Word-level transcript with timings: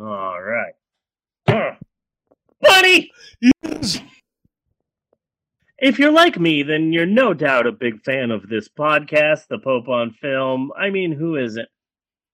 All 0.00 0.40
right. 0.40 0.72
Uh, 1.46 1.74
Buddy! 2.60 3.10
Yes. 3.40 4.00
If 5.78 5.98
you're 5.98 6.12
like 6.12 6.38
me, 6.38 6.62
then 6.62 6.92
you're 6.92 7.06
no 7.06 7.34
doubt 7.34 7.66
a 7.66 7.72
big 7.72 8.02
fan 8.02 8.30
of 8.30 8.48
this 8.48 8.68
podcast, 8.68 9.48
The 9.48 9.58
Pope 9.58 9.88
on 9.88 10.12
Film. 10.12 10.70
I 10.78 10.90
mean, 10.90 11.12
who 11.12 11.36
isn't? 11.36 11.68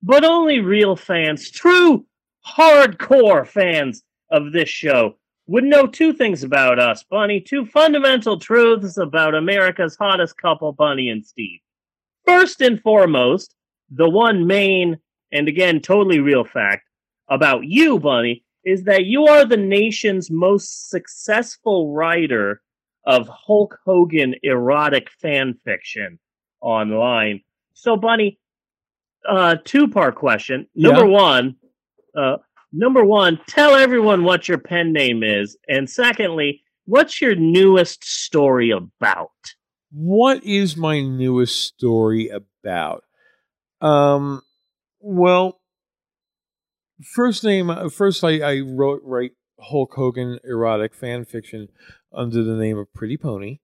But 0.03 0.23
only 0.23 0.59
real 0.59 0.95
fans, 0.95 1.49
true 1.49 2.05
hardcore 2.47 3.45
fans 3.45 4.03
of 4.29 4.53
this 4.53 4.69
show, 4.69 5.15
would 5.47 5.63
know 5.63 5.87
two 5.87 6.13
things 6.13 6.43
about 6.43 6.79
us, 6.79 7.03
Bunny. 7.03 7.41
Two 7.41 7.65
fundamental 7.65 8.39
truths 8.39 8.97
about 8.97 9.35
America's 9.35 9.97
hottest 9.97 10.37
couple, 10.37 10.71
Bunny 10.71 11.09
and 11.09 11.25
Steve. 11.25 11.59
First 12.25 12.61
and 12.61 12.79
foremost, 12.81 13.55
the 13.89 14.07
one 14.07 14.45
main 14.45 14.99
and 15.33 15.47
again 15.47 15.81
totally 15.81 16.19
real 16.19 16.45
fact 16.45 16.88
about 17.29 17.65
you, 17.65 17.99
Bunny, 17.99 18.43
is 18.65 18.83
that 18.83 19.05
you 19.05 19.25
are 19.27 19.45
the 19.45 19.57
nation's 19.57 20.29
most 20.29 20.89
successful 20.89 21.93
writer 21.93 22.61
of 23.05 23.27
Hulk 23.27 23.77
Hogan 23.85 24.35
erotic 24.43 25.09
fan 25.09 25.53
fiction 25.65 26.19
online. 26.61 27.41
So, 27.73 27.95
Bunny, 27.95 28.39
uh, 29.27 29.57
two 29.63 29.87
part 29.87 30.15
question. 30.15 30.67
Number 30.75 31.05
Yeah. 31.05 31.11
one, 31.11 31.55
uh, 32.15 32.37
number 32.71 33.03
one, 33.03 33.39
tell 33.47 33.75
everyone 33.75 34.23
what 34.23 34.47
your 34.47 34.57
pen 34.57 34.91
name 34.91 35.23
is, 35.23 35.57
and 35.67 35.89
secondly, 35.89 36.63
what's 36.85 37.21
your 37.21 37.35
newest 37.35 38.03
story 38.03 38.71
about? 38.71 39.31
What 39.91 40.43
is 40.43 40.77
my 40.77 41.01
newest 41.01 41.61
story 41.65 42.29
about? 42.29 43.03
Um, 43.81 44.41
well, 44.99 45.58
first 47.03 47.43
name, 47.43 47.69
uh, 47.69 47.89
first 47.89 48.23
I, 48.23 48.39
I 48.39 48.59
wrote 48.61 49.01
write 49.03 49.31
Hulk 49.59 49.93
Hogan 49.95 50.39
erotic 50.43 50.93
fan 50.93 51.25
fiction 51.25 51.69
under 52.13 52.43
the 52.43 52.55
name 52.55 52.77
of 52.77 52.93
Pretty 52.93 53.17
Pony. 53.17 53.59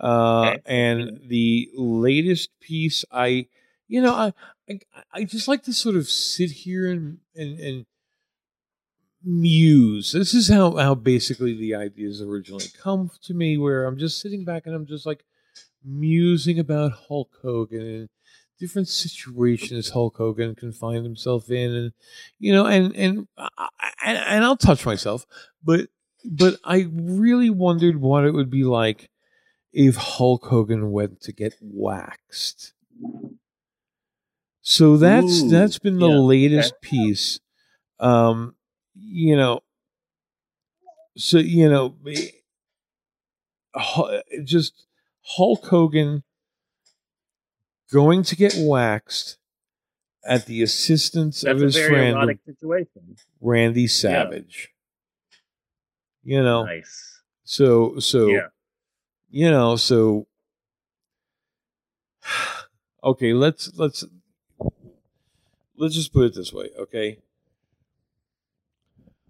Uh, 0.00 0.52
Okay. 0.52 0.62
and 0.64 1.20
the 1.28 1.68
latest 1.74 2.50
piece, 2.60 3.04
I, 3.12 3.46
you 3.86 4.00
know, 4.00 4.14
I, 4.14 4.32
I, 4.68 4.80
I 5.12 5.24
just 5.24 5.46
like 5.48 5.62
to 5.64 5.74
sort 5.74 5.96
of 5.96 6.08
sit 6.08 6.50
here 6.50 6.90
and 6.90 7.18
and 7.34 7.58
and 7.60 7.86
muse. 9.22 10.12
This 10.12 10.32
is 10.32 10.48
how 10.48 10.76
how 10.76 10.94
basically 10.94 11.54
the 11.54 11.74
ideas 11.74 12.22
originally 12.22 12.66
come 12.82 13.10
to 13.22 13.34
me, 13.34 13.58
where 13.58 13.84
I'm 13.84 13.98
just 13.98 14.20
sitting 14.20 14.44
back 14.44 14.64
and 14.66 14.74
I'm 14.74 14.86
just 14.86 15.04
like 15.04 15.24
musing 15.84 16.58
about 16.58 16.92
Hulk 16.92 17.36
Hogan 17.42 17.80
and 17.86 18.08
different 18.60 18.88
situations 18.88 19.90
Hulk 19.90 20.18
Hogan 20.18 20.54
can 20.54 20.72
find 20.72 21.04
himself 21.04 21.50
in, 21.50 21.74
and 21.74 21.92
you 22.38 22.52
know, 22.52 22.66
and 22.66 22.94
and 22.94 23.26
and, 24.04 24.18
and 24.18 24.44
I'll 24.44 24.56
touch 24.56 24.86
myself, 24.86 25.26
but 25.64 25.88
but 26.24 26.56
I 26.62 26.86
really 26.92 27.50
wondered 27.50 28.00
what 28.00 28.24
it 28.24 28.32
would 28.32 28.50
be 28.50 28.64
like 28.64 29.10
if 29.72 29.96
Hulk 29.96 30.46
Hogan 30.46 30.92
went 30.92 31.22
to 31.22 31.32
get 31.32 31.54
waxed. 31.60 32.74
So 34.60 34.96
that's 34.96 35.42
Ooh, 35.42 35.48
that's 35.48 35.78
been 35.78 35.98
the 35.98 36.08
yeah, 36.08 36.16
latest 36.16 36.74
piece. 36.82 37.40
Um, 37.98 38.54
you 38.94 39.36
know, 39.36 39.62
so 41.16 41.38
you 41.38 41.68
know, 41.68 41.96
just 44.44 44.86
Hulk 45.22 45.66
Hogan 45.66 46.22
going 47.92 48.22
to 48.24 48.36
get 48.36 48.54
waxed 48.56 49.38
at 50.24 50.46
the 50.46 50.62
assistance 50.62 51.40
That's 51.42 51.54
of 51.56 51.60
his 51.60 51.78
friend. 51.78 52.38
Randy 53.40 53.86
Savage. 53.86 54.68
You 56.22 56.42
know, 56.42 56.64
Nice. 56.66 57.22
so 57.44 57.98
so 57.98 58.26
Yeah. 58.28 58.48
you 59.30 59.50
know, 59.50 59.76
so 59.76 60.26
okay, 63.04 63.32
let's 63.32 63.72
let's 63.76 64.04
let's 65.76 65.94
just 65.94 66.12
put 66.12 66.26
it 66.26 66.34
this 66.34 66.52
way, 66.52 66.68
okay? 66.78 67.18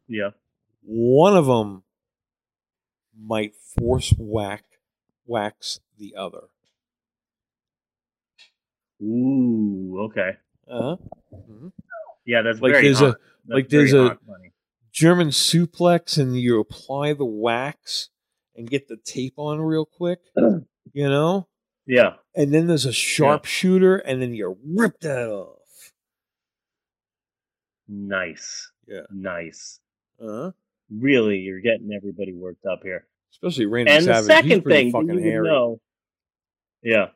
Yeah. 0.09 0.31
One 0.83 1.37
of 1.37 1.47
them 1.47 1.85
might 3.17 3.55
force 3.55 4.13
whack 4.19 4.65
wax 5.25 5.79
the 5.99 6.17
other. 6.17 6.49
Ooh. 9.03 10.09
Okay. 10.11 10.31
Uh-huh. 10.71 10.97
Yeah, 12.27 12.43
that's 12.43 12.61
Like 12.61 12.73
very 12.73 12.85
there's 12.85 12.99
hot. 12.99 13.09
a 13.09 13.19
That's 13.47 13.55
like 13.57 13.69
there's 13.69 13.93
a- 13.93 14.09
hot, 14.09 14.27
Bunny. 14.27 14.53
German 14.93 15.29
suplex 15.29 16.19
and 16.19 16.39
you 16.39 16.59
apply 16.61 17.13
the 17.15 17.25
wax 17.25 18.11
and 18.57 18.69
get 18.69 18.89
the 18.89 18.97
tape 18.97 19.35
on 19.37 19.61
real 19.61 19.85
quick, 19.87 20.19
you 20.37 21.09
know? 21.09 21.47
Yeah. 21.87 22.15
And 22.35 22.53
then 22.53 22.67
there's 22.67 22.87
a 22.87 22.93
sharpshooter 22.93 23.97
and 23.99 24.21
then 24.21 24.35
you 24.35 24.57
rip 24.65 25.01
that 25.01 25.29
off. 25.29 25.93
Nice. 27.89 28.71
Yeah. 28.87 29.03
Nice. 29.11 29.81
Uh-huh. 30.21 30.53
Really, 30.91 31.39
you're 31.39 31.61
getting 31.61 31.93
everybody 31.97 32.33
worked 32.33 32.67
up 32.67 32.81
here. 32.83 33.07
Especially 33.33 33.67
Randy 33.67 33.93
and 33.93 34.05
Savage. 34.05 34.27
the 34.27 34.35
He's 34.35 34.43
second 34.51 34.63
pretty 34.63 34.79
thing 34.83 34.93
fucking 34.93 35.09
you 35.11 35.31
hairy. 35.31 35.49
know, 35.49 35.81
yeah. 36.83 37.07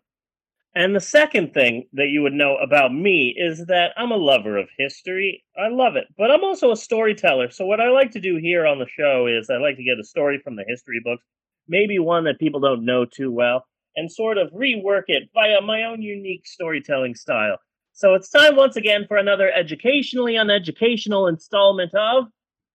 And 0.77 0.95
the 0.95 1.01
second 1.01 1.55
thing 1.55 1.87
that 1.93 2.09
you 2.09 2.23
would 2.23 2.33
know 2.33 2.57
about 2.57 2.93
me 2.93 3.33
is 3.37 3.67
that 3.67 3.93
I'm 3.97 4.11
a 4.11 4.17
lover 4.17 4.59
of 4.59 4.69
history. 4.77 5.45
I 5.57 5.69
love 5.69 5.95
it, 5.95 6.07
but 6.19 6.33
I'm 6.33 6.43
also 6.43 6.73
a 6.73 6.77
storyteller. 6.77 7.49
So 7.51 7.65
what 7.65 7.81
I 7.81 7.91
like 7.91 8.11
to 8.13 8.21
do 8.21 8.37
here 8.37 8.67
on 8.67 8.81
the 8.81 8.89
show 8.89 9.29
is 9.29 9.49
I 9.49 9.59
like 9.59 9.77
to 9.77 9.85
get 9.85 10.01
a 10.01 10.05
story 10.05 10.41
from 10.43 10.57
the 10.57 10.65
history 10.67 11.01
books, 11.05 11.25
maybe 11.69 12.01
one 12.01 12.25
that 12.25 12.41
people 12.41 12.59
don't 12.59 12.85
know 12.85 13.05
too 13.05 13.31
well, 13.31 13.65
and 13.95 14.11
sort 14.11 14.37
of 14.37 14.51
rework 14.51 15.05
it 15.07 15.31
via 15.33 15.61
my 15.61 15.85
own 15.85 16.03
unique 16.03 16.45
storytelling 16.45 17.15
style. 17.15 17.59
So 17.93 18.15
it's 18.15 18.29
time 18.29 18.57
once 18.57 18.75
again 18.75 19.05
for 19.07 19.17
another 19.17 19.53
educationally 19.53 20.35
uneducational 20.35 21.29
installment 21.29 21.95
of 21.95 22.25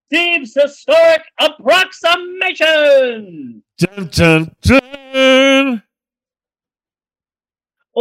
Steve's 0.05 0.55
Historic 0.55 1.23
Approximation! 1.37 3.61
Dun, 3.77 4.07
dun, 4.07 4.55
dun. 4.61 4.98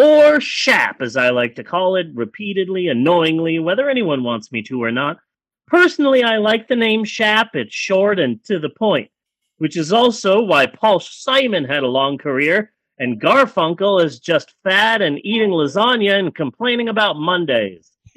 Or 0.03 0.41
SHAP, 0.41 1.01
as 1.01 1.17
I 1.17 1.31
like 1.31 1.55
to 1.57 1.65
call 1.65 1.97
it, 1.97 2.07
repeatedly, 2.15 2.89
annoyingly, 2.89 3.59
whether 3.59 3.89
anyone 3.89 4.23
wants 4.23 4.53
me 4.53 4.63
to 4.63 4.83
or 4.83 4.91
not. 4.91 5.19
Personally, 5.67 6.23
I 6.23 6.39
like 6.39 6.69
the 6.69 6.77
name 6.77 7.05
SHAP. 7.05 7.55
It's 7.55 7.75
short 7.75 8.19
and 8.19 8.43
to 8.45 8.59
the 8.59 8.71
point, 8.71 9.11
which 9.59 9.77
is 9.77 9.93
also 9.93 10.41
why 10.41 10.67
Paul 10.67 11.01
Simon 11.01 11.65
had 11.65 11.83
a 11.83 11.89
long 11.89 12.19
career 12.19 12.73
and 12.99 13.21
Garfunkel 13.21 14.03
is 14.05 14.19
just 14.19 14.55
fat 14.65 15.03
and 15.03 15.25
eating 15.25 15.51
lasagna 15.51 16.19
and 16.19 16.35
complaining 16.35 16.89
about 16.89 17.17
Mondays. 17.17 17.93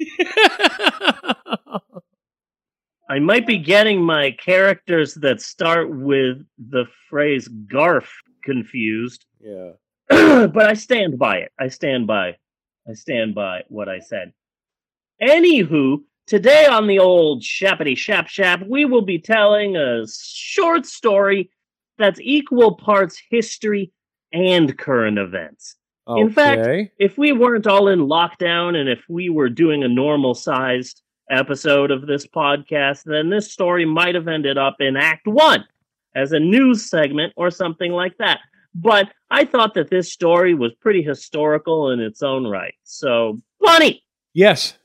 I 3.08 3.18
might 3.20 3.46
be 3.46 3.58
getting 3.58 4.02
my 4.02 4.30
characters 4.32 5.14
that 5.14 5.40
start 5.40 5.90
with 5.90 6.44
the 6.58 6.86
phrase 7.08 7.48
Garf 7.66 8.06
confused, 8.42 9.26
yeah. 9.40 9.72
but 10.52 10.66
I 10.66 10.74
stand 10.74 11.18
by 11.18 11.38
it. 11.38 11.52
I 11.58 11.68
stand 11.68 12.06
by. 12.06 12.36
I 12.88 12.94
stand 12.94 13.34
by 13.34 13.62
what 13.68 13.88
I 13.88 14.00
said. 14.00 14.32
Anywho, 15.22 16.02
today 16.26 16.66
on 16.66 16.86
the 16.86 16.98
old 16.98 17.42
Shappity 17.42 17.96
Shap 17.96 18.28
Shap, 18.28 18.62
we 18.66 18.84
will 18.84 19.02
be 19.02 19.18
telling 19.18 19.76
a 19.76 20.04
short 20.08 20.84
story 20.84 21.50
that's 21.98 22.20
equal 22.20 22.74
parts 22.74 23.22
history 23.30 23.92
and 24.32 24.76
current 24.76 25.18
events. 25.18 25.76
In 26.18 26.30
fact, 26.32 26.60
If 26.98 27.16
we 27.16 27.32
weren't 27.32 27.66
all 27.66 27.88
in 27.88 28.00
lockdown 28.00 28.74
and 28.76 28.88
if 28.88 29.04
we 29.08 29.30
were 29.30 29.48
doing 29.48 29.84
a 29.84 29.88
normal 29.88 30.34
sized 30.34 31.00
episode 31.30 31.90
of 31.90 32.06
this 32.06 32.26
podcast, 32.26 33.04
then 33.04 33.30
this 33.30 33.52
story 33.52 33.84
might 33.86 34.14
have 34.14 34.28
ended 34.28 34.58
up 34.58 34.76
in 34.80 34.96
Act 34.96 35.26
One 35.26 35.64
as 36.14 36.32
a 36.32 36.40
news 36.40 36.90
segment 36.90 37.32
or 37.36 37.50
something 37.50 37.92
like 37.92 38.18
that. 38.18 38.40
But 38.74 39.08
I 39.30 39.44
thought 39.44 39.74
that 39.74 39.90
this 39.90 40.12
story 40.12 40.54
was 40.54 40.72
pretty 40.80 41.02
historical 41.02 41.90
in 41.90 42.00
its 42.00 42.22
own 42.22 42.46
right. 42.46 42.74
So, 42.84 43.40
Bunny, 43.60 44.02
yes. 44.32 44.78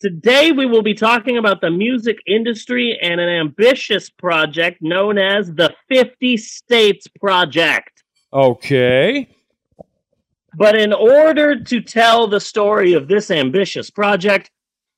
today 0.00 0.50
we 0.52 0.66
will 0.66 0.82
be 0.82 0.94
talking 0.94 1.36
about 1.36 1.60
the 1.60 1.70
music 1.70 2.18
industry 2.26 2.98
and 3.02 3.20
an 3.20 3.28
ambitious 3.28 4.08
project 4.08 4.78
known 4.80 5.18
as 5.18 5.52
the 5.52 5.74
50 5.88 6.36
States 6.38 7.06
Project. 7.20 8.02
Okay. 8.32 9.28
But 10.56 10.76
in 10.78 10.92
order 10.92 11.62
to 11.62 11.80
tell 11.80 12.28
the 12.28 12.40
story 12.40 12.92
of 12.92 13.08
this 13.08 13.30
ambitious 13.30 13.90
project, 13.90 14.50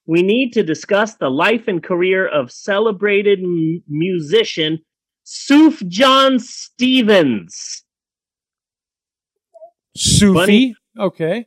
we 0.06 0.22
need 0.22 0.52
to 0.52 0.62
discuss 0.62 1.14
the 1.16 1.30
life 1.30 1.66
and 1.66 1.82
career 1.82 2.28
of 2.28 2.52
celebrated 2.52 3.40
m- 3.40 3.82
musician 3.88 4.78
Suf 5.28 5.82
John 5.88 6.38
Stevens. 6.38 7.82
Sufi. 9.96 10.32
Bunny. 10.32 10.76
Okay. 10.96 11.46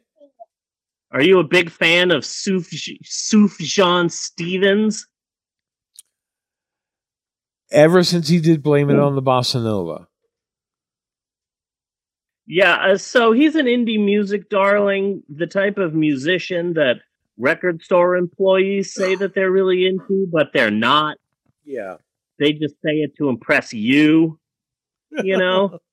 Are 1.11 1.21
you 1.21 1.39
a 1.39 1.45
big 1.45 1.71
fan 1.71 2.11
of 2.11 2.25
suf 2.25 3.57
john 3.59 4.09
Stevens? 4.09 5.07
Ever 7.71 8.03
since 8.03 8.27
he 8.27 8.41
did 8.41 8.61
Blame 8.61 8.89
It 8.89 8.99
on 8.99 9.15
the 9.15 9.21
Bossa 9.21 9.63
Nova. 9.63 10.07
Yeah, 12.45 12.73
uh, 12.75 12.97
so 12.97 13.31
he's 13.31 13.55
an 13.55 13.65
indie 13.65 14.03
music 14.03 14.49
darling, 14.49 15.23
the 15.29 15.47
type 15.47 15.77
of 15.77 15.93
musician 15.93 16.73
that 16.73 16.95
record 17.37 17.81
store 17.81 18.17
employees 18.17 18.93
say 18.93 19.15
that 19.15 19.35
they're 19.35 19.51
really 19.51 19.85
into, 19.85 20.27
but 20.29 20.51
they're 20.51 20.69
not. 20.69 21.17
Yeah. 21.63 21.95
They 22.39 22.53
just 22.53 22.75
say 22.83 22.95
it 22.95 23.11
to 23.17 23.29
impress 23.29 23.73
you. 23.73 24.39
You 25.23 25.37
know? 25.37 25.79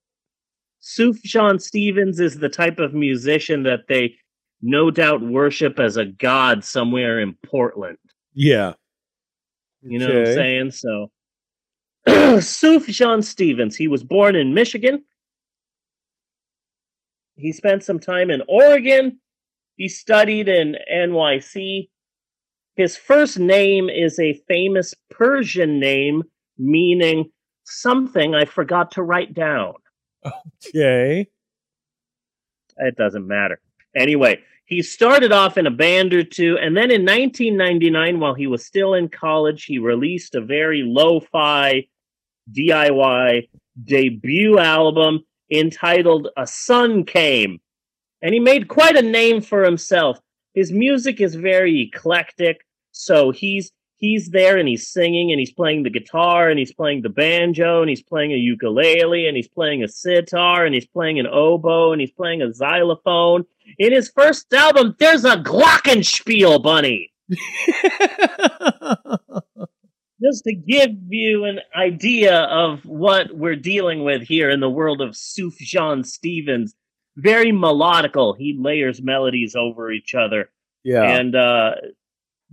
Sufjan 0.82 1.60
Stevens 1.60 2.20
is 2.20 2.38
the 2.38 2.48
type 2.48 2.78
of 2.78 2.94
musician 2.94 3.64
that 3.64 3.88
they 3.88 4.14
no 4.62 4.90
doubt 4.90 5.20
worship 5.20 5.81
as 5.81 5.96
a 5.96 6.04
god 6.04 6.64
somewhere 6.64 7.20
in 7.20 7.37
Portland. 7.44 7.98
Yeah. 8.34 8.75
You 9.82 9.98
know 9.98 10.06
okay. 10.06 10.19
what 10.19 10.28
I'm 10.28 10.34
saying? 10.34 10.70
So 10.70 11.10
Sufjan 12.06 13.25
Stevens, 13.25 13.76
he 13.76 13.88
was 13.88 14.04
born 14.04 14.37
in 14.37 14.54
Michigan. 14.54 15.04
He 17.37 17.52
spent 17.52 17.82
some 17.82 17.99
time 17.99 18.31
in 18.31 18.42
Oregon. 18.49 19.19
He 19.76 19.88
studied 19.88 20.49
in 20.49 20.76
NYC. 20.92 21.88
His 22.76 22.96
first 22.96 23.38
name 23.38 23.88
is 23.88 24.19
a 24.19 24.40
famous 24.49 24.94
Persian 25.10 25.78
name 25.81 26.22
meaning 26.58 27.30
something 27.64 28.34
I 28.34 28.44
forgot 28.44 28.92
to 28.92 29.02
write 29.02 29.34
down. 29.34 29.74
Okay. 30.68 31.26
It 32.78 32.96
doesn't 32.96 33.26
matter. 33.26 33.60
Anyway, 33.94 34.40
he 34.66 34.82
started 34.82 35.32
off 35.32 35.56
in 35.56 35.66
a 35.66 35.70
band 35.70 36.12
or 36.12 36.24
two, 36.24 36.58
and 36.58 36.76
then 36.76 36.90
in 36.90 37.02
1999, 37.02 38.20
while 38.20 38.34
he 38.34 38.46
was 38.46 38.66
still 38.66 38.94
in 38.94 39.08
college, 39.08 39.64
he 39.64 39.78
released 39.78 40.34
a 40.34 40.40
very 40.40 40.82
lo 40.84 41.20
fi 41.20 41.86
DIY 42.52 43.48
debut 43.84 44.58
album 44.58 45.20
entitled 45.50 46.28
A 46.36 46.46
Sun 46.46 47.04
Came. 47.04 47.60
And 48.22 48.34
he 48.34 48.40
made 48.40 48.68
quite 48.68 48.96
a 48.96 49.02
name 49.02 49.40
for 49.40 49.62
himself. 49.62 50.18
His 50.54 50.72
music 50.72 51.20
is 51.20 51.34
very 51.34 51.82
eclectic, 51.82 52.66
so 52.90 53.30
he's 53.30 53.72
he's 53.98 54.31
there 54.31 54.56
and 54.58 54.69
he's 54.69 54.88
singing 54.88 55.31
and 55.31 55.40
he's 55.40 55.52
playing 55.52 55.82
the 55.82 55.90
guitar 55.90 56.48
and 56.50 56.58
he's 56.58 56.72
playing 56.72 57.02
the 57.02 57.08
banjo 57.08 57.81
and 57.81 57.88
he's 57.88 58.02
playing 58.02 58.32
a 58.32 58.37
ukulele 58.37 59.26
and 59.26 59.37
he's 59.37 59.48
playing 59.48 59.82
a 59.82 59.88
sitar 59.88 60.64
and 60.64 60.75
he's 60.75 60.87
playing 60.87 61.19
an 61.19 61.26
oboe 61.26 61.93
and 61.93 62.00
he's 62.00 62.12
playing 62.12 62.43
a 62.43 62.52
xylophone. 62.52 63.44
In 63.78 63.93
his 63.93 64.10
first 64.10 64.52
album, 64.52 64.94
there's 64.98 65.25
a 65.25 65.37
glockenspiel 65.37 66.62
bunny. 66.62 67.12
Just 70.22 70.44
to 70.44 70.54
give 70.54 70.92
you 71.08 71.44
an 71.44 71.60
idea 71.75 72.38
of 72.44 72.84
what 72.87 73.37
we're 73.37 73.56
dealing 73.56 74.02
with 74.02 74.22
here 74.22 74.49
in 74.50 74.60
the 74.60 74.70
world 74.70 75.02
of 75.02 75.10
Sufjan 75.10 76.06
Stevens. 76.06 76.75
Very 77.16 77.52
melodical. 77.52 78.37
He 78.37 78.56
layers 78.58 79.02
melodies 79.02 79.54
over 79.54 79.90
each 79.90 80.14
other. 80.14 80.50
Yeah. 80.84 81.02
And 81.02 81.34
uh 81.34 81.72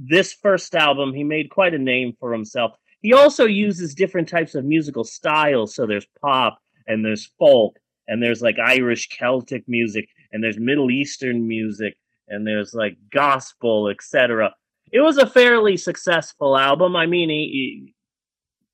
this 0.05 0.33
first 0.33 0.75
album, 0.75 1.13
he 1.13 1.23
made 1.23 1.49
quite 1.49 1.73
a 1.73 1.79
name 1.79 2.13
for 2.19 2.33
himself. 2.33 2.73
He 3.01 3.13
also 3.13 3.45
uses 3.45 3.95
different 3.95 4.29
types 4.29 4.55
of 4.55 4.65
musical 4.65 5.03
styles. 5.03 5.75
So 5.75 5.85
there's 5.85 6.07
pop 6.21 6.59
and 6.87 7.03
there's 7.03 7.31
folk 7.39 7.77
and 8.07 8.21
there's 8.21 8.41
like 8.41 8.57
Irish 8.59 9.07
Celtic 9.09 9.63
music 9.67 10.07
and 10.31 10.43
there's 10.43 10.59
Middle 10.59 10.91
Eastern 10.91 11.47
music 11.47 11.95
and 12.27 12.45
there's 12.45 12.73
like 12.73 12.97
gospel, 13.11 13.89
etc. 13.89 14.53
It 14.91 15.01
was 15.01 15.17
a 15.17 15.27
fairly 15.27 15.77
successful 15.77 16.57
album. 16.57 16.95
I 16.95 17.05
mean, 17.05 17.29
he, 17.29 17.93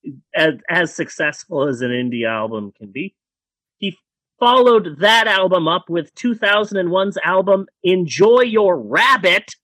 he, 0.03 0.13
as, 0.35 0.53
as 0.69 0.95
successful 0.95 1.67
as 1.67 1.81
an 1.81 1.91
indie 1.91 2.27
album 2.27 2.71
can 2.77 2.91
be. 2.91 3.15
He 3.77 3.97
followed 4.39 4.99
that 4.99 5.27
album 5.27 5.67
up 5.67 5.89
with 5.89 6.13
2001's 6.15 7.17
album 7.23 7.67
Enjoy 7.83 8.41
Your 8.41 8.79
Rabbit, 8.79 9.55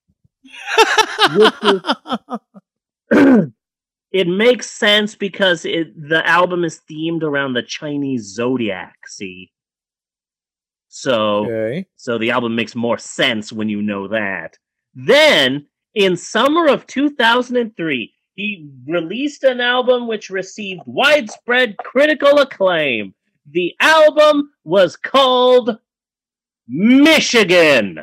it 4.11 4.27
makes 4.27 4.69
sense 4.69 5.15
because 5.15 5.65
it, 5.65 6.09
the 6.09 6.25
album 6.27 6.63
is 6.63 6.81
themed 6.89 7.23
around 7.23 7.53
the 7.53 7.63
Chinese 7.63 8.23
zodiac. 8.23 8.95
See, 9.07 9.51
so 10.87 11.45
okay. 11.45 11.87
so 11.97 12.17
the 12.17 12.31
album 12.31 12.55
makes 12.55 12.75
more 12.75 12.97
sense 12.97 13.51
when 13.51 13.67
you 13.67 13.81
know 13.81 14.07
that. 14.07 14.57
Then 14.93 15.67
in 15.93 16.15
summer 16.15 16.67
of 16.67 16.87
2003, 16.87 18.13
he 18.35 18.69
released 18.87 19.43
an 19.43 19.59
album 19.59 20.07
which 20.07 20.29
received 20.29 20.81
widespread 20.85 21.77
critical 21.77 22.39
acclaim. 22.39 23.13
The 23.49 23.75
album 23.79 24.51
was 24.63 24.95
called 24.95 25.77
Michigan. 26.67 27.99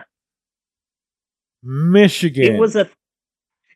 Michigan. 1.63 2.57
It 2.57 2.59
was 2.59 2.77
a 2.77 2.89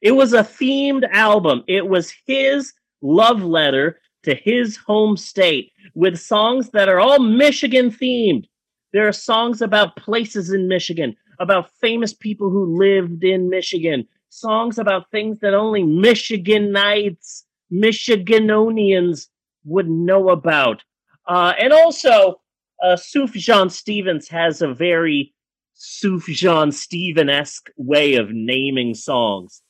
it 0.02 0.12
was 0.12 0.32
a 0.32 0.42
themed 0.42 1.08
album. 1.10 1.64
It 1.66 1.88
was 1.88 2.12
his 2.26 2.72
love 3.02 3.42
letter 3.42 4.00
to 4.24 4.34
his 4.34 4.76
home 4.76 5.16
state 5.16 5.72
with 5.94 6.18
songs 6.18 6.70
that 6.70 6.88
are 6.88 7.00
all 7.00 7.18
Michigan 7.18 7.90
themed. 7.90 8.44
There 8.92 9.06
are 9.06 9.12
songs 9.12 9.62
about 9.62 9.96
places 9.96 10.52
in 10.52 10.68
Michigan, 10.68 11.16
about 11.38 11.70
famous 11.80 12.12
people 12.12 12.50
who 12.50 12.78
lived 12.78 13.24
in 13.24 13.48
Michigan, 13.48 14.06
songs 14.28 14.78
about 14.78 15.10
things 15.10 15.38
that 15.40 15.54
only 15.54 15.82
Michiganites, 15.82 17.42
Michiganonians 17.72 19.28
would 19.64 19.88
know 19.88 20.30
about. 20.30 20.82
Uh, 21.28 21.52
and 21.58 21.72
also, 21.72 22.40
uh, 22.82 22.96
Sufjan 22.96 23.70
Stevens 23.70 24.28
has 24.28 24.62
a 24.62 24.72
very 24.72 25.34
Sufjan 25.76 26.72
Steven 26.72 27.28
esque 27.28 27.70
way 27.76 28.14
of 28.14 28.30
naming 28.30 28.94
songs, 28.94 29.62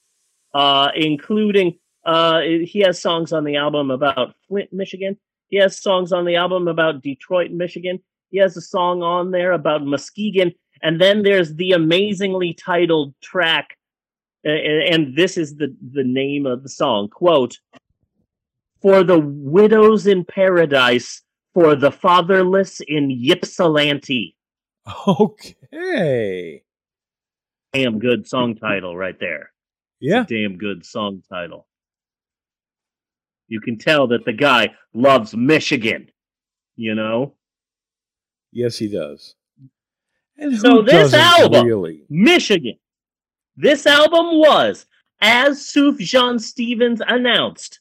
uh, 0.55 0.91
including 0.95 1.79
uh, 2.05 2.41
he 2.41 2.81
has 2.81 3.01
songs 3.01 3.33
on 3.33 3.45
the 3.45 3.57
album 3.57 3.91
about 3.91 4.35
Flint, 4.47 4.73
Michigan. 4.73 5.19
He 5.49 5.59
has 5.59 5.79
songs 5.79 6.13
on 6.13 6.25
the 6.25 6.37
album 6.37 6.69
about 6.69 7.03
Detroit, 7.03 7.51
Michigan. 7.51 8.01
He 8.31 8.39
has 8.39 8.57
a 8.57 8.61
song 8.61 9.03
on 9.03 9.33
there 9.33 9.53
about 9.53 9.85
Muskegon. 9.85 10.53
And 10.83 11.01
then 11.01 11.23
there's 11.23 11.55
the 11.55 11.73
amazingly 11.73 12.55
titled 12.55 13.15
track, 13.23 13.77
and 14.45 15.17
this 15.17 15.37
is 15.37 15.57
the, 15.57 15.75
the 15.93 16.05
name 16.05 16.47
of 16.47 16.63
the 16.63 16.69
song 16.69 17.09
quote, 17.09 17.59
For 18.83 19.03
the 19.03 19.19
widows 19.19 20.07
in 20.07 20.25
paradise, 20.25 21.23
for 21.55 21.75
the 21.75 21.91
fatherless 21.91 22.81
in 22.81 23.11
Ypsilanti. 23.11 24.36
Okay. 25.09 26.63
Damn 27.73 27.99
good 27.99 28.27
song 28.27 28.57
title 28.57 28.97
right 28.97 29.19
there. 29.19 29.51
Yeah. 30.01 30.25
damn 30.29 30.59
good 30.59 30.85
song 30.85 31.23
title. 31.29 31.67
You 33.49 33.61
can 33.61 33.79
tell 33.79 34.09
that 34.09 34.25
the 34.25 34.33
guy 34.33 34.75
loves 34.93 35.35
Michigan, 35.35 36.09
you 36.75 36.95
know? 36.95 37.35
Yes, 38.53 38.79
he 38.79 38.89
does. 38.89 39.35
And 40.37 40.59
so 40.59 40.83
this 40.83 41.15
album, 41.15 41.67
really? 41.67 42.03
Michigan, 42.09 42.79
this 43.57 43.87
album 43.87 44.39
was, 44.39 44.87
as 45.21 45.61
Sufjan 45.61 46.41
Stevens 46.41 47.01
announced, 47.07 47.81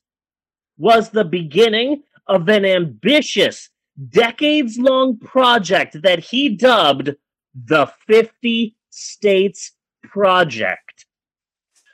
was 0.77 1.09
the 1.09 1.25
beginning 1.25 2.03
of 2.27 2.47
an 2.47 2.65
ambitious 2.65 3.69
decades 4.09 4.77
long 4.77 5.17
project 5.17 6.01
that 6.01 6.19
he 6.19 6.49
dubbed 6.49 7.15
the 7.53 7.91
50 8.07 8.75
States 8.89 9.71
Project. 10.03 11.05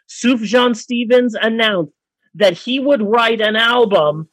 Sufjan 0.09 0.75
Stevens 0.75 1.35
announced 1.39 1.93
that 2.35 2.57
he 2.57 2.79
would 2.79 3.01
write 3.01 3.41
an 3.41 3.55
album 3.55 4.29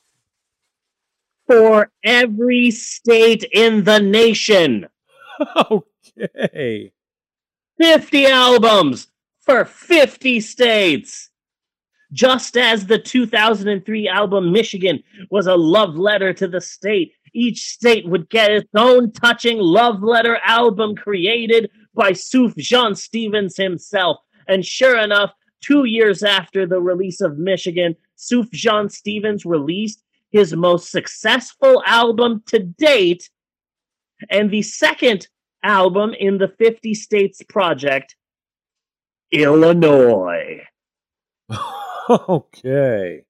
for 1.46 1.90
every 2.04 2.70
state 2.70 3.44
in 3.52 3.84
the 3.84 3.98
nation. 4.00 4.86
Okay. 5.70 6.90
50 7.78 8.26
albums 8.26 9.06
for 9.38 9.64
50 9.64 10.40
states. 10.40 11.30
Just 12.12 12.56
as 12.56 12.86
the 12.86 12.98
2003 12.98 14.08
album 14.08 14.50
Michigan 14.50 15.00
was 15.30 15.46
a 15.46 15.54
love 15.54 15.94
letter 15.94 16.32
to 16.32 16.48
the 16.48 16.60
state, 16.60 17.12
each 17.34 17.62
state 17.62 18.06
would 18.06 18.28
get 18.28 18.50
its 18.50 18.68
own 18.76 19.12
touching 19.12 19.58
love 19.58 20.02
letter 20.02 20.38
album 20.44 20.94
created 20.96 21.70
by 21.94 22.12
Sufjan 22.12 22.96
Stevens 22.96 23.56
himself. 23.56 24.18
And 24.46 24.64
sure 24.64 24.98
enough, 24.98 25.32
two 25.60 25.84
years 25.84 26.22
after 26.22 26.66
the 26.66 26.80
release 26.80 27.20
of 27.20 27.38
Michigan, 27.38 27.96
Sufjan 28.16 28.90
Stevens 28.90 29.44
released 29.44 30.02
his 30.30 30.54
most 30.54 30.90
successful 30.90 31.82
album 31.86 32.42
to 32.46 32.58
date 32.58 33.30
and 34.30 34.50
the 34.50 34.62
second 34.62 35.28
album 35.62 36.14
in 36.18 36.38
the 36.38 36.48
50 36.48 36.94
States 36.94 37.42
Project 37.48 38.16
Illinois. 39.32 40.62
okay. 42.10 43.22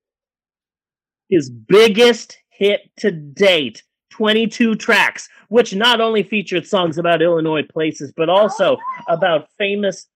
His 1.28 1.50
biggest 1.50 2.38
hit 2.48 2.90
to 2.98 3.10
date 3.10 3.82
22 4.10 4.76
tracks, 4.76 5.28
which 5.48 5.74
not 5.74 6.00
only 6.00 6.22
featured 6.22 6.66
songs 6.66 6.98
about 6.98 7.22
Illinois 7.22 7.62
places, 7.62 8.12
but 8.16 8.28
also 8.28 8.76
about 9.08 9.48
famous 9.58 10.06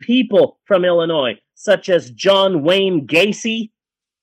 people 0.00 0.58
from 0.64 0.84
Illinois, 0.84 1.38
such 1.54 1.88
as 1.88 2.10
John 2.10 2.62
Wayne 2.62 3.06
Gacy, 3.06 3.70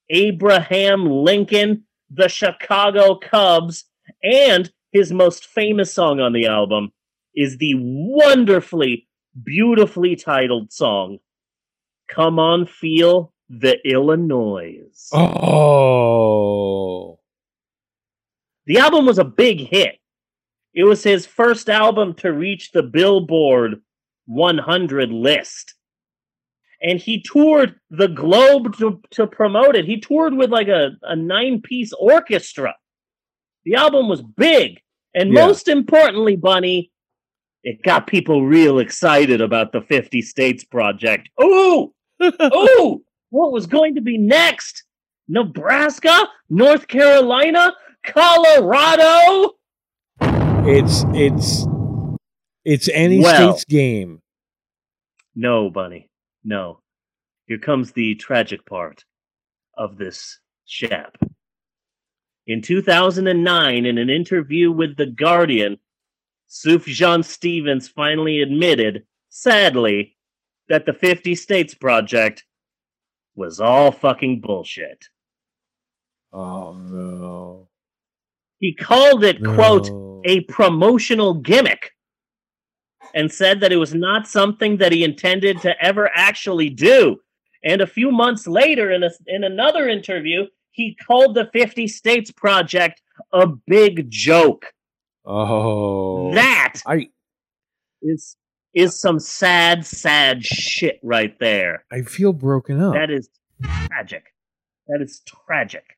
Abraham 0.09 1.05
Lincoln, 1.05 1.83
the 2.09 2.29
Chicago 2.29 3.15
Cubs, 3.15 3.85
and 4.23 4.71
his 4.91 5.11
most 5.11 5.45
famous 5.45 5.93
song 5.93 6.19
on 6.19 6.33
the 6.33 6.47
album 6.47 6.91
is 7.35 7.57
the 7.57 7.73
wonderfully, 7.77 9.07
beautifully 9.43 10.15
titled 10.15 10.71
song, 10.71 11.19
Come 12.07 12.39
On 12.39 12.65
Feel 12.65 13.33
the 13.49 13.77
Illinois. 13.85 14.81
Oh. 15.13 17.16
The 18.67 18.77
album 18.79 19.05
was 19.05 19.17
a 19.17 19.23
big 19.23 19.59
hit. 19.67 19.97
It 20.73 20.83
was 20.83 21.03
his 21.03 21.25
first 21.25 21.69
album 21.69 22.13
to 22.15 22.31
reach 22.31 22.71
the 22.71 22.83
Billboard 22.83 23.81
100 24.27 25.09
list. 25.11 25.73
And 26.81 26.99
he 26.99 27.23
toured 27.23 27.75
the 27.89 28.07
globe 28.07 28.77
to, 28.77 29.01
to 29.11 29.25
promote 29.25 29.75
it. 29.75 29.85
He 29.85 29.99
toured 29.99 30.35
with 30.35 30.51
like 30.51 30.67
a, 30.67 30.91
a 31.01 31.15
nine 31.15 31.61
piece 31.61 31.91
orchestra. 31.93 32.75
The 33.65 33.75
album 33.75 34.07
was 34.07 34.21
big. 34.21 34.79
And 35.15 35.33
Yeah. 35.33 35.47
most 35.47 35.67
importantly, 35.67 36.35
Bunny, 36.35 36.91
it 37.63 37.81
got 37.81 38.05
people 38.05 38.45
real 38.45 38.77
excited 38.79 39.41
about 39.41 39.71
the 39.71 39.81
50 39.81 40.21
States 40.21 40.63
Project. 40.63 41.29
Ooh! 41.41 41.93
Ooh! 42.21 43.03
What 43.29 43.51
was 43.51 43.65
going 43.65 43.95
to 43.95 44.01
be 44.01 44.17
next? 44.17 44.83
Nebraska? 45.27 46.27
North 46.49 46.87
Carolina? 46.87 47.73
Colorado? 48.07 49.55
It's 50.69 51.03
it's 51.13 51.65
it's 52.65 52.89
any 52.89 53.19
Well. 53.19 53.53
state's 53.53 53.65
game. 53.65 54.21
No, 55.35 55.69
Bunny. 55.69 56.09
No. 56.43 56.79
Here 57.45 57.59
comes 57.59 57.91
the 57.91 58.15
tragic 58.15 58.65
part 58.65 59.05
of 59.77 59.97
this 59.97 60.39
shap. 60.65 61.17
In 62.47 62.61
2009, 62.61 63.85
in 63.85 63.97
an 63.97 64.09
interview 64.09 64.71
with 64.71 64.97
The 64.97 65.05
Guardian, 65.05 65.77
Sufjan 66.49 67.23
Stevens 67.23 67.87
finally 67.89 68.41
admitted, 68.41 69.05
sadly, 69.29 70.17
that 70.69 70.85
the 70.85 70.93
50 70.93 71.35
States 71.35 71.73
Project 71.73 72.45
was 73.35 73.59
all 73.59 73.91
fucking 73.91 74.41
bullshit. 74.41 75.05
Oh 76.33 76.73
no. 76.73 77.67
He 78.59 78.73
called 78.75 79.23
it, 79.23 79.43
quote, 79.43 79.89
No. 79.89 80.21
a 80.25 80.41
promotional 80.41 81.35
gimmick 81.35 81.91
and 83.13 83.31
said 83.31 83.59
that 83.61 83.71
it 83.71 83.77
was 83.77 83.93
not 83.93 84.27
something 84.27 84.77
that 84.77 84.91
he 84.91 85.03
intended 85.03 85.61
to 85.61 85.73
ever 85.83 86.09
actually 86.13 86.69
do. 86.69 87.17
And 87.63 87.81
a 87.81 87.87
few 87.87 88.11
months 88.11 88.47
later, 88.47 88.91
in, 88.91 89.03
a, 89.03 89.09
in 89.27 89.43
another 89.43 89.87
interview, 89.87 90.45
he 90.71 90.95
called 91.07 91.35
the 91.35 91.49
50 91.53 91.87
States 91.87 92.31
Project 92.31 93.01
a 93.33 93.47
big 93.47 94.09
joke. 94.09 94.65
Oh. 95.25 96.33
That 96.33 96.75
I 96.85 97.09
is 98.01 98.37
is 98.73 98.99
some 99.01 99.19
sad, 99.19 99.85
sad 99.85 100.45
shit 100.45 100.99
right 101.01 101.37
there. 101.39 101.83
I 101.91 102.03
feel 102.03 102.31
broken 102.31 102.79
up. 102.79 102.93
That 102.93 103.09
is 103.09 103.27
tragic. 103.87 104.25
That 104.87 105.01
is 105.01 105.21
tragic. 105.25 105.96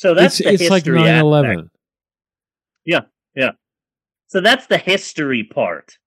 So 0.00 0.14
that's 0.14 0.40
it's 0.40 0.48
the 0.48 0.54
it's 0.54 0.70
like 0.70 0.84
history 0.84 1.00
9/11. 1.00 1.50
aspect. 1.50 1.68
So 4.28 4.40
that's 4.40 4.66
the 4.66 4.78
history 4.78 5.44
part 5.44 5.98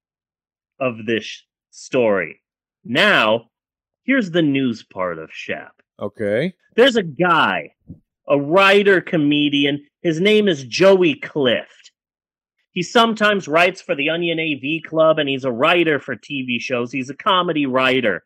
of 0.79 1.05
this 1.05 1.43
story. 1.69 2.41
Now, 2.83 3.51
here's 4.03 4.31
the 4.31 4.41
news 4.41 4.81
part 4.81 5.19
of 5.19 5.29
Shap. 5.31 5.75
Okay. 6.01 6.55
There's 6.75 6.95
a 6.95 7.03
guy, 7.03 7.75
a 8.27 8.39
writer 8.39 8.99
comedian. 8.99 9.85
His 10.01 10.19
name 10.19 10.47
is 10.47 10.63
Joey 10.63 11.13
Clift. 11.13 11.91
He 12.71 12.81
sometimes 12.81 13.47
writes 13.47 13.79
for 13.79 13.93
the 13.93 14.09
Onion 14.09 14.39
AV 14.39 14.89
Club 14.89 15.19
and 15.19 15.29
he's 15.29 15.45
a 15.45 15.51
writer 15.51 15.99
for 15.99 16.15
TV 16.15 16.59
shows. 16.59 16.91
He's 16.91 17.11
a 17.11 17.15
comedy 17.15 17.67
writer. 17.67 18.23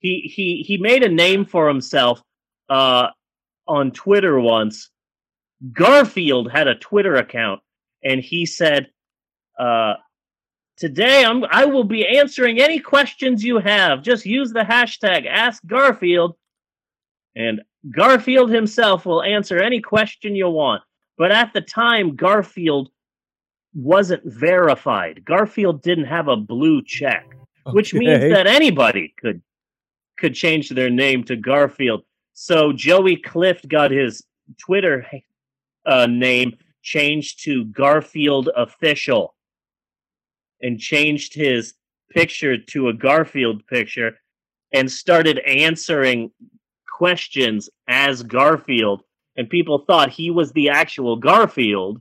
He 0.00 0.30
he 0.34 0.62
he 0.66 0.76
made 0.76 1.02
a 1.02 1.08
name 1.08 1.46
for 1.46 1.66
himself 1.66 2.20
uh 2.68 3.08
on 3.66 3.90
Twitter 3.90 4.40
once. 4.40 4.90
Garfield 5.72 6.50
had 6.50 6.68
a 6.68 6.74
Twitter 6.74 7.16
account 7.16 7.60
and 8.02 8.20
he 8.20 8.46
said 8.46 8.90
uh 9.58 9.94
Today, 10.82 11.24
I'm, 11.24 11.44
I 11.44 11.64
will 11.64 11.84
be 11.84 12.04
answering 12.06 12.60
any 12.60 12.80
questions 12.80 13.44
you 13.44 13.58
have. 13.58 14.02
Just 14.02 14.26
use 14.26 14.52
the 14.52 14.64
hashtag 14.64 15.26
Ask 15.26 15.64
Garfield, 15.66 16.34
and 17.36 17.60
Garfield 17.94 18.50
himself 18.50 19.06
will 19.06 19.22
answer 19.22 19.62
any 19.62 19.80
question 19.80 20.34
you 20.34 20.48
want. 20.48 20.82
But 21.18 21.30
at 21.30 21.52
the 21.52 21.60
time, 21.60 22.16
Garfield 22.16 22.88
wasn't 23.74 24.24
verified. 24.24 25.24
Garfield 25.24 25.82
didn't 25.82 26.06
have 26.06 26.28
a 26.28 26.36
blue 26.36 26.82
check, 26.82 27.26
which 27.66 27.94
means 27.94 28.32
that 28.32 28.46
anybody 28.46 29.14
could 29.20 29.42
could 30.18 30.34
change 30.34 30.68
their 30.68 30.90
name 30.90 31.22
to 31.24 31.36
Garfield. 31.36 32.02
So 32.34 32.72
Joey 32.72 33.16
Clift 33.16 33.68
got 33.68 33.90
his 33.90 34.24
Twitter 34.58 35.06
uh, 35.86 36.06
name 36.06 36.56
changed 36.82 37.44
to 37.44 37.64
Garfield 37.66 38.48
Official 38.56 39.34
and 40.60 40.78
changed 40.78 41.34
his 41.34 41.74
picture 42.10 42.56
to 42.56 42.88
a 42.88 42.92
Garfield 42.92 43.66
picture 43.66 44.18
and 44.72 44.90
started 44.90 45.38
answering 45.40 46.30
questions 46.88 47.68
as 47.88 48.22
Garfield. 48.22 49.02
And 49.36 49.48
people 49.48 49.84
thought 49.86 50.10
he 50.10 50.30
was 50.30 50.52
the 50.52 50.70
actual 50.70 51.16
Garfield. 51.16 52.00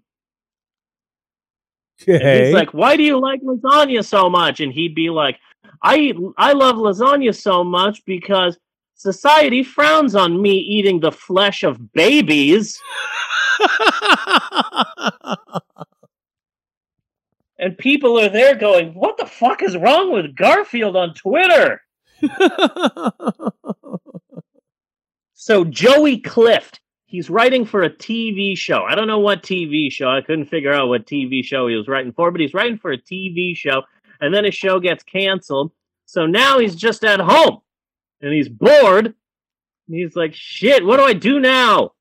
Okay. 2.02 2.46
he's 2.46 2.54
like, 2.54 2.74
"Why 2.74 2.98
do 2.98 3.04
you 3.04 3.20
like 3.20 3.42
lasagna 3.42 4.04
so 4.04 4.30
much?" 4.30 4.60
And 4.60 4.74
he'd 4.74 4.96
be 4.96 5.12
like, 5.12 5.38
"I 5.84 6.14
I 6.36 6.54
love 6.54 6.76
lasagna 6.78 7.34
so 7.36 7.64
much 7.64 8.04
because 8.06 8.58
society 9.02 9.64
frowns 9.64 10.16
on 10.16 10.42
me 10.42 10.52
eating 10.52 11.00
the 11.00 11.12
flesh 11.12 11.64
of 11.64 11.92
babies." 11.94 12.80
And 17.64 17.78
people 17.78 18.20
are 18.20 18.30
there 18.30 18.56
going, 18.56 18.96
"What 18.96 19.18
the 19.18 19.26
fuck 19.28 19.62
is 19.62 19.78
wrong 19.78 20.12
with 20.12 20.36
Garfield 20.36 20.96
on 20.96 21.14
Twitter?" 21.14 21.82
So 25.42 25.64
Joey 25.66 26.20
Clift, 26.20 26.82
he's 27.08 27.28
writing 27.28 27.66
for 27.66 27.82
a 27.82 27.90
TV 27.90 28.56
show. 28.56 28.84
I 28.84 28.94
don't 28.94 29.08
know 29.08 29.18
what 29.18 29.42
TV 29.42 29.92
show. 29.92 30.08
I 30.08 30.22
couldn't 30.22 30.46
figure 30.46 30.72
out 30.72 30.88
what 30.88 31.08
TV 31.08 31.44
show 31.44 31.66
he 31.66 31.76
was 31.76 31.88
writing 31.88 32.14
for, 32.14 32.30
but 32.30 32.40
he's 32.40 32.54
writing 32.54 32.78
for 32.78 32.92
a 32.92 32.98
TV 33.00 33.58
show, 33.58 33.82
and 34.20 34.32
then 34.32 34.44
his 34.44 34.54
show 34.54 34.80
gets 34.80 35.04
canceled. 35.04 35.72
So 36.06 36.28
now 36.28 36.60
he's 36.60 36.76
just 36.76 37.04
at 37.04 37.20
home, 37.20 37.62
and 38.22 38.34
he's 38.34 38.50
bored. 38.50 39.06
And 39.06 39.16
he's 39.98 40.16
like, 40.16 40.34
"Shit, 40.34 40.86
what 40.86 40.98
do 40.98 41.04
I 41.04 41.14
do 41.14 41.40
now?" 41.40 41.94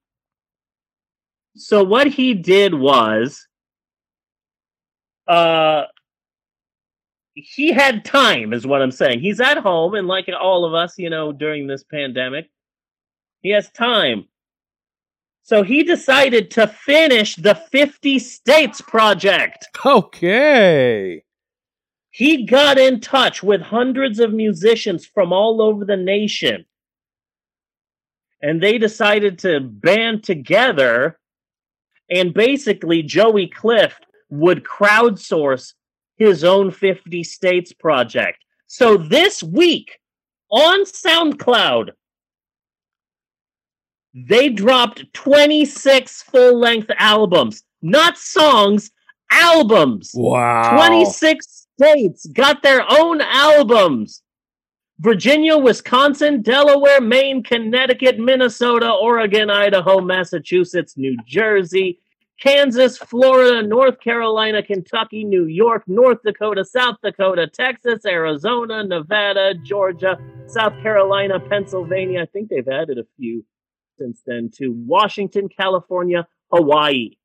So 1.57 1.83
what 1.83 2.07
he 2.07 2.35
did 2.35 2.75
was, 2.75 3.47
uh, 5.27 5.85
he 7.35 7.73
had 7.73 8.05
time, 8.05 8.53
is 8.53 8.67
what 8.67 8.83
I'm 8.83 8.91
saying. 8.91 9.21
He's 9.21 9.41
at 9.41 9.59
home, 9.59 9.95
and 9.95 10.07
like 10.07 10.29
all 10.39 10.65
of 10.65 10.75
us, 10.75 10.99
you 10.99 11.11
know, 11.11 11.33
during 11.33 11.67
this 11.67 11.83
pandemic, 11.85 12.51
he 13.41 13.51
has 13.51 13.71
time. 13.71 14.27
So 15.43 15.63
he 15.63 15.83
decided 15.83 16.51
to 16.53 16.67
finish 16.67 17.35
the 17.35 17.55
50 17.55 18.19
States 18.19 18.81
Project. 18.81 19.67
okay. 19.85 21.25
He 22.11 22.45
got 22.45 22.79
in 22.79 23.01
touch 23.01 23.43
with 23.43 23.61
hundreds 23.61 24.19
of 24.19 24.33
musicians 24.33 25.07
from 25.07 25.33
all 25.33 25.63
over 25.63 25.85
the 25.85 25.97
nation. 25.97 26.65
And 28.43 28.61
they 28.61 28.79
decided 28.79 29.39
to 29.41 29.61
band 29.61 30.25
together. 30.25 31.19
And 32.11 32.35
basically, 32.35 33.03
Joey 33.03 33.47
Clift 33.47 34.07
would 34.29 34.65
crowdsource 34.65 35.75
his 36.17 36.43
own 36.43 36.71
50 36.71 37.23
States 37.23 37.73
Project. 37.73 38.39
So 38.67 38.97
this 38.97 39.43
week 39.43 39.99
on 40.51 40.85
SoundCloud, 40.85 41.91
they 44.15 44.49
dropped 44.49 45.13
26 45.15 46.23
full 46.23 46.59
length 46.59 46.91
albums, 46.99 47.63
not 47.83 48.19
songs, 48.19 48.91
albums. 49.31 50.11
Wow. 50.15 50.75
26 50.75 51.60
states 51.81 52.27
got 52.27 52.63
their 52.63 52.85
own 52.91 53.23
albums. 53.23 54.23
Virginia, 54.99 55.57
Wisconsin, 55.57 56.43
Delaware, 56.43 57.01
Maine, 57.01 57.43
Connecticut, 57.43 58.19
Minnesota, 58.19 58.93
Oregon, 58.93 59.49
Idaho, 59.49 60.03
Massachusetts, 60.03 60.99
New 60.99 61.17
Jersey, 61.27 61.99
Kansas, 62.39 62.99
Florida, 62.99 63.67
North 63.67 63.99
Carolina, 63.99 64.63
Kentucky, 64.63 65.25
New 65.25 65.47
York, 65.47 65.85
North 65.87 66.19
Dakota, 66.23 66.67
South 66.67 66.97
Dakota, 67.03 67.47
Texas, 67.47 68.05
Arizona, 68.05 68.85
Nevada, 68.85 69.55
Georgia, 69.65 70.19
South 70.49 70.75
Carolina, 70.83 71.41
Pennsylvania. 71.41 72.23
I 72.23 72.27
think 72.27 72.51
they've 72.51 72.69
added 72.69 72.99
a 72.99 73.07
few 73.17 73.43
since 73.99 74.21
then 74.27 74.51
to 74.57 74.69
Washington, 74.69 75.49
California, 75.49 76.29
Hawaii. 76.53 77.17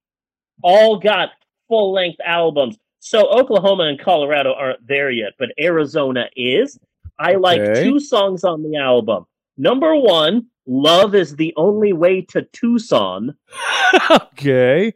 All 0.63 0.97
got 0.97 1.31
full 1.67 1.91
length 1.91 2.19
albums. 2.25 2.77
So 3.05 3.27
Oklahoma 3.27 3.83
and 3.83 3.99
Colorado 3.99 4.55
aren't 4.55 4.87
there 4.87 5.11
yet, 5.11 5.33
but 5.37 5.49
Arizona 5.61 6.25
is. 6.35 6.79
I 7.19 7.35
like 7.35 7.61
Okay. 7.61 7.83
two 7.83 7.99
songs 7.99 8.43
on 8.43 8.63
the 8.63 8.77
album. 8.77 9.27
Number 9.57 9.95
one, 9.95 10.47
Love 10.65 11.13
is 11.13 11.35
the 11.35 11.53
Only 11.55 11.93
Way 11.93 12.21
to 12.21 12.41
Tucson. 12.51 13.35
okay. 14.09 14.91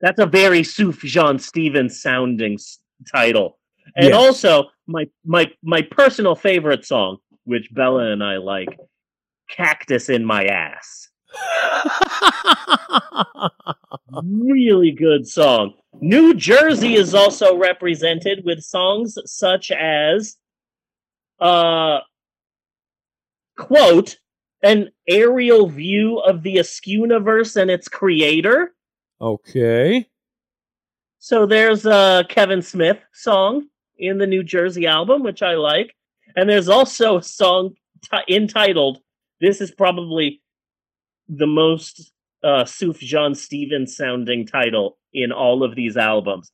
That's 0.00 0.18
a 0.18 0.26
very 0.26 0.62
Sufjan 0.62 1.40
Stevens 1.40 2.02
sounding 2.02 2.54
s- 2.54 2.80
title. 3.14 3.60
And 3.94 4.06
Yes. 4.08 4.16
also 4.16 4.64
my 4.88 5.06
my 5.24 5.46
my 5.62 5.82
personal 5.82 6.34
favorite 6.34 6.84
song, 6.84 7.18
which 7.44 7.72
Bella 7.72 8.10
and 8.10 8.22
I 8.24 8.38
like, 8.38 8.76
Cactus 9.48 10.08
in 10.08 10.24
My 10.24 10.44
Ass. 10.46 11.08
Really 14.22 14.92
good 14.92 15.26
song. 15.26 15.74
New 16.00 16.34
Jersey 16.34 16.94
is 16.94 17.14
also 17.14 17.56
represented 17.56 18.42
with 18.44 18.62
songs 18.62 19.18
such 19.26 19.70
as 19.70 20.36
uh 21.40 21.98
quote 23.56 24.18
an 24.62 24.90
aerial 25.06 25.68
view 25.68 26.18
of 26.18 26.42
the 26.42 26.58
askew 26.58 27.00
universe 27.02 27.56
and 27.56 27.70
its 27.70 27.88
creator. 27.88 28.74
okay. 29.20 30.08
So 31.20 31.46
there's 31.46 31.84
a 31.84 32.24
Kevin 32.28 32.62
Smith 32.62 32.98
song 33.12 33.66
in 33.98 34.18
the 34.18 34.26
New 34.26 34.42
Jersey 34.44 34.86
album, 34.86 35.22
which 35.22 35.42
I 35.42 35.54
like. 35.54 35.94
And 36.36 36.48
there's 36.48 36.68
also 36.68 37.18
a 37.18 37.22
song 37.22 37.74
t- 38.02 38.34
entitled, 38.34 39.00
this 39.40 39.60
is 39.60 39.70
probably 39.70 40.40
the 41.28 41.46
most 41.46 42.12
uh, 42.42 42.64
Sufjan 42.64 43.36
Stevens 43.36 43.96
sounding 43.96 44.46
title 44.46 44.98
in 45.12 45.32
all 45.32 45.62
of 45.62 45.74
these 45.74 45.96
albums. 45.96 46.52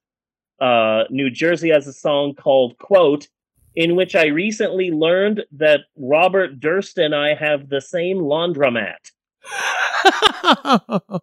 Uh, 0.60 1.04
New 1.10 1.30
Jersey 1.30 1.70
has 1.70 1.86
a 1.86 1.92
song 1.92 2.34
called, 2.34 2.78
quote, 2.78 3.28
in 3.74 3.96
which 3.96 4.14
I 4.14 4.26
recently 4.26 4.90
learned 4.90 5.44
that 5.52 5.80
Robert 5.96 6.60
Durst 6.60 6.98
and 6.98 7.14
I 7.14 7.34
have 7.34 7.68
the 7.68 7.80
same 7.80 8.18
laundromat. 8.18 9.10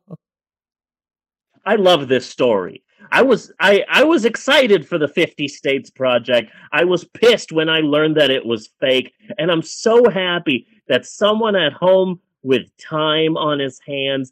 I 1.66 1.76
love 1.76 2.08
this 2.08 2.28
story. 2.28 2.84
I 3.12 3.22
was 3.22 3.52
I 3.60 3.84
I 3.90 4.04
was 4.04 4.26
excited 4.26 4.88
for 4.88 4.98
the 4.98 5.08
50 5.08 5.48
states 5.48 5.90
project. 5.90 6.52
I 6.72 6.84
was 6.84 7.04
pissed 7.06 7.52
when 7.52 7.70
I 7.70 7.80
learned 7.80 8.18
that 8.18 8.30
it 8.30 8.46
was 8.46 8.70
fake 8.80 9.14
and 9.38 9.52
I'm 9.52 9.62
so 9.62 10.10
happy 10.10 10.68
that 10.88 11.06
someone 11.06 11.56
at 11.56 11.74
home 11.74 12.20
with 12.44 12.66
time 12.78 13.38
on 13.38 13.60
his 13.60 13.80
hands 13.86 14.32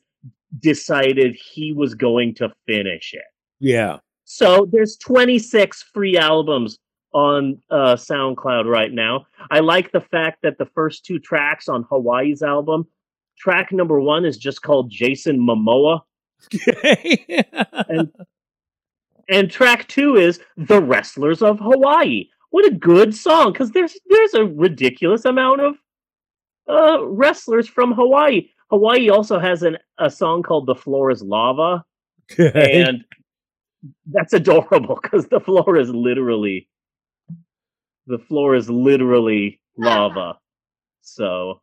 decided 0.58 1.36
he 1.36 1.74
was 1.74 1.94
going 1.94 2.34
to 2.36 2.52
finish 2.66 3.14
it. 3.14 3.24
yeah. 3.60 3.98
So 4.26 4.68
there's 4.72 4.96
26 4.98 5.84
free 5.94 6.16
albums 6.18 6.78
on 7.14 7.60
uh, 7.72 7.96
SoundCloud 7.96 8.66
right 8.66 8.92
now. 8.92 9.26
I 9.50 9.60
like 9.60 9.92
the 9.92 10.02
fact 10.02 10.44
that 10.44 10.60
the 10.60 10.68
first 10.68 11.04
two 11.04 11.18
tracks 11.18 11.68
on 11.68 11.84
Hawaii's 11.90 12.44
album, 12.44 12.86
track 13.40 13.72
number 13.72 14.00
1 14.00 14.26
is 14.26 14.38
just 14.38 14.62
called 14.62 14.92
Jason 14.92 15.40
Momoa 15.40 16.02
Okay. 16.54 17.44
and 19.30 19.52
track 19.52 19.88
two 19.88 20.16
is 20.16 20.40
the 20.58 20.82
wrestlers 20.82 21.42
of 21.42 21.60
hawaii 21.60 22.26
what 22.52 22.66
a 22.66 22.72
good 22.76 23.14
song 23.14 23.52
because 23.52 23.72
there's 23.72 23.94
there's 24.10 24.34
a 24.34 24.46
ridiculous 24.46 25.26
amount 25.26 25.60
of 25.62 25.76
uh 26.70 27.06
wrestlers 27.06 27.68
from 27.68 27.92
hawaii 27.92 28.48
hawaii 28.70 29.10
also 29.10 29.40
has 29.40 29.64
an 29.64 29.78
a 29.98 30.10
song 30.10 30.44
called 30.44 30.66
the 30.66 30.76
floor 30.76 31.12
is 31.12 31.22
lava 31.22 31.84
and 32.38 33.04
that's 34.12 34.34
adorable 34.34 35.00
because 35.02 35.28
the 35.28 35.40
floor 35.40 35.78
is 35.78 35.90
literally 35.90 36.68
the 38.08 38.20
floor 38.20 38.56
is 38.56 38.70
literally 38.70 39.62
lava 39.78 40.38
so 41.02 41.62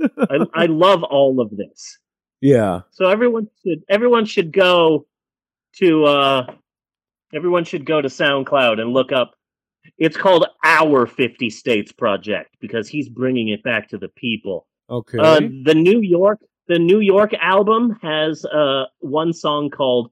I, 0.00 0.46
I 0.54 0.66
love 0.66 1.02
all 1.02 1.40
of 1.40 1.56
this 1.56 1.98
yeah. 2.40 2.82
So 2.90 3.08
everyone 3.08 3.48
should 3.64 3.82
everyone 3.88 4.24
should 4.26 4.52
go 4.52 5.06
to 5.76 6.04
uh 6.04 6.46
everyone 7.34 7.64
should 7.64 7.84
go 7.84 8.00
to 8.00 8.08
SoundCloud 8.08 8.80
and 8.80 8.92
look 8.92 9.12
up 9.12 9.32
it's 9.98 10.16
called 10.16 10.46
Our 10.64 11.06
50 11.06 11.48
States 11.50 11.92
Project 11.92 12.56
because 12.60 12.88
he's 12.88 13.08
bringing 13.08 13.48
it 13.48 13.62
back 13.62 13.88
to 13.90 13.98
the 13.98 14.08
people. 14.08 14.66
Okay. 14.88 15.18
Uh, 15.18 15.40
the 15.64 15.74
New 15.74 16.00
York 16.00 16.38
the 16.68 16.78
New 16.78 17.00
York 17.00 17.32
album 17.34 17.98
has 18.02 18.44
uh 18.44 18.84
one 19.00 19.32
song 19.32 19.70
called 19.70 20.10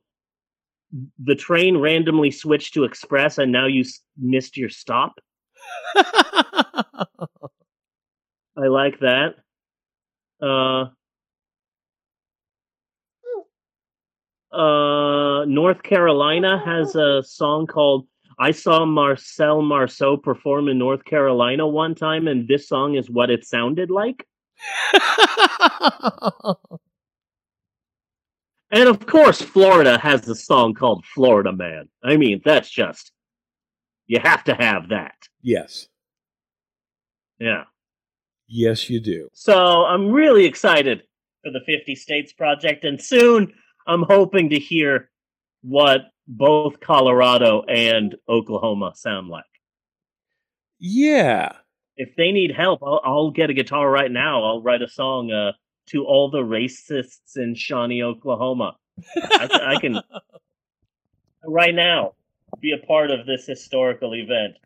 The 1.22 1.34
Train 1.34 1.78
Randomly 1.78 2.30
Switched 2.30 2.74
to 2.74 2.84
Express 2.84 3.38
and 3.38 3.50
Now 3.52 3.66
You 3.66 3.80
S- 3.82 4.00
Missed 4.16 4.56
Your 4.56 4.68
Stop. 4.68 5.18
I 5.96 7.26
like 8.56 9.00
that. 9.00 9.34
Uh 10.42 10.86
uh 14.54 15.44
North 15.46 15.82
Carolina 15.82 16.62
has 16.64 16.94
a 16.94 17.22
song 17.24 17.66
called 17.66 18.06
I 18.38 18.50
saw 18.50 18.84
Marcel 18.84 19.62
Marceau 19.62 20.16
perform 20.16 20.68
in 20.68 20.78
North 20.78 21.04
Carolina 21.04 21.66
one 21.66 21.94
time 21.94 22.26
and 22.26 22.48
this 22.48 22.68
song 22.68 22.94
is 22.96 23.08
what 23.08 23.30
it 23.30 23.44
sounded 23.44 23.90
like. 23.90 24.26
And 28.70 28.88
of 28.88 29.06
course 29.06 29.40
Florida 29.40 29.96
has 29.98 30.28
a 30.28 30.34
song 30.34 30.74
called 30.74 31.04
Florida 31.06 31.52
Man. 31.52 31.88
I 32.02 32.16
mean, 32.16 32.42
that's 32.44 32.68
just 32.68 33.12
you 34.08 34.18
have 34.18 34.42
to 34.44 34.54
have 34.54 34.88
that. 34.88 35.14
yes. 35.42 35.86
Yeah. 37.38 37.64
Yes, 38.46 38.90
you 38.90 39.00
do. 39.00 39.28
So 39.32 39.84
I'm 39.84 40.10
really 40.10 40.44
excited 40.44 41.02
for 41.42 41.50
the 41.50 41.60
50 41.66 41.94
States 41.94 42.32
Project, 42.32 42.84
and 42.84 43.00
soon 43.00 43.52
I'm 43.86 44.02
hoping 44.02 44.50
to 44.50 44.58
hear 44.58 45.10
what 45.62 46.02
both 46.26 46.80
Colorado 46.80 47.62
and 47.62 48.14
Oklahoma 48.28 48.92
sound 48.96 49.28
like. 49.28 49.44
Yeah. 50.78 51.52
If 51.96 52.16
they 52.16 52.32
need 52.32 52.52
help, 52.52 52.82
I'll, 52.82 53.00
I'll 53.04 53.30
get 53.30 53.50
a 53.50 53.54
guitar 53.54 53.90
right 53.90 54.10
now. 54.10 54.44
I'll 54.44 54.62
write 54.62 54.82
a 54.82 54.88
song 54.88 55.30
uh, 55.30 55.52
to 55.90 56.04
all 56.04 56.30
the 56.30 56.42
racists 56.42 57.36
in 57.36 57.54
Shawnee, 57.54 58.02
Oklahoma. 58.02 58.76
I, 59.16 59.74
I 59.76 59.80
can 59.80 60.00
right 61.44 61.74
now 61.74 62.14
be 62.60 62.72
a 62.72 62.86
part 62.86 63.10
of 63.10 63.26
this 63.26 63.46
historical 63.46 64.14
event. 64.14 64.56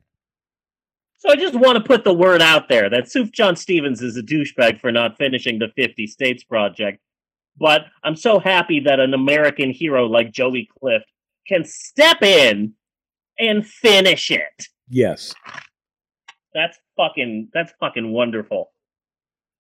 So 1.19 1.31
I 1.31 1.37
just 1.37 1.55
want 1.55 1.77
to 1.77 1.83
put 1.83 2.05
the 2.05 2.15
word 2.15 2.41
out 2.41 2.69
there 2.69 2.89
that 2.91 3.11
Suf 3.11 3.31
John 3.33 3.57
Stevens 3.57 4.03
is 4.03 4.17
a 4.17 4.23
douchebag 4.23 4.81
for 4.81 4.93
not 4.93 5.17
finishing 5.17 5.59
the 5.59 5.69
50 5.77 6.07
States 6.07 6.45
Project. 6.45 7.01
But 7.59 7.87
I'm 8.05 8.15
so 8.15 8.39
happy 8.39 8.81
that 8.81 9.01
an 9.01 9.15
American 9.15 9.71
hero 9.71 10.07
like 10.07 10.31
Joey 10.31 10.69
Clift 10.79 11.07
can 11.49 11.65
step 11.65 12.23
in 12.23 12.75
and 13.39 13.67
finish 13.67 14.31
it. 14.31 14.69
Yes. 14.89 15.35
That's 16.55 16.79
fucking 16.97 17.51
that's 17.53 17.73
fucking 17.81 18.11
wonderful. 18.13 18.73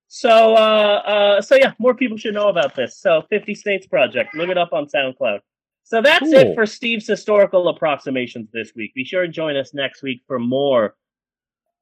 So 0.08 0.54
uh 0.54 1.02
uh 1.36 1.40
so 1.42 1.54
yeah, 1.56 1.72
more 1.78 1.94
people 1.94 2.16
should 2.16 2.34
know 2.34 2.48
about 2.48 2.74
this. 2.74 2.98
So 2.98 3.22
50 3.30 3.54
States 3.54 3.86
Project, 3.86 4.34
look 4.34 4.48
it 4.48 4.58
up 4.58 4.72
on 4.72 4.86
SoundCloud. 4.86 5.40
So 5.84 6.02
that's 6.02 6.20
Cool. 6.20 6.34
it 6.34 6.54
for 6.54 6.66
Steve's 6.66 7.06
historical 7.06 7.68
approximations 7.68 8.50
this 8.52 8.72
week. 8.74 8.92
Be 8.94 9.04
sure 9.04 9.22
to 9.22 9.28
join 9.28 9.56
us 9.56 9.72
next 9.74 10.02
week 10.02 10.22
for 10.26 10.38
more 10.38 10.94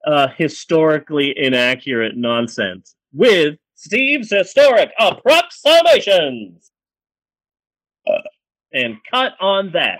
uh 0.06 0.28
historically 0.36 1.34
inaccurate 1.36 2.16
nonsense 2.16 2.94
with 3.12 3.56
Steve's 3.74 4.30
historic 4.30 4.90
approximations. 4.98 6.70
And 8.72 8.96
cut 9.10 9.32
on 9.40 9.72
that. 9.72 9.98